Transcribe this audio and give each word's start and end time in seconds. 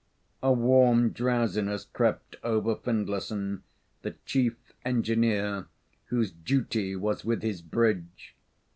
A 0.41 0.51
warm 0.51 1.11
drowsiness 1.11 1.85
crept 1.85 2.35
over 2.43 2.75
Findlayson, 2.75 3.61
the 4.01 4.15
Chief 4.25 4.57
Engineer, 4.83 5.67
whose 6.05 6.31
duty 6.31 6.95
was 6.95 7.23
with 7.23 7.43
his 7.43 7.61
bridge. 7.61 8.35